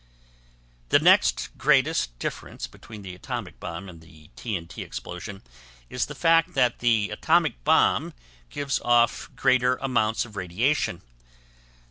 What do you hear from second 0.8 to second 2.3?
The next greatest